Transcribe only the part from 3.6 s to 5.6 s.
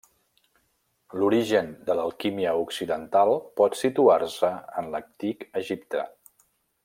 pot situar-se en l'antic